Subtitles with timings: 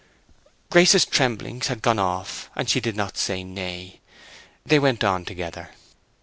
[0.71, 3.99] Grace's tremblings had gone off, and she did not say nay.
[4.65, 5.69] They went on together.